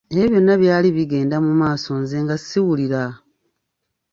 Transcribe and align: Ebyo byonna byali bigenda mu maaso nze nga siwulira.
Ebyo 0.11 0.23
byonna 0.31 0.53
byali 0.63 0.87
bigenda 0.97 1.35
mu 1.45 1.51
maaso 1.61 1.89
nze 2.01 2.17
nga 2.23 2.35
siwulira. 2.45 3.03